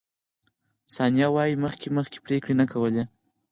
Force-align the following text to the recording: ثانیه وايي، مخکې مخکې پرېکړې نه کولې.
ثانیه 0.95 1.27
وايي، 1.35 1.53
مخکې 1.65 1.87
مخکې 1.97 2.17
پرېکړې 2.25 2.53
نه 2.61 2.65
کولې. 2.71 3.03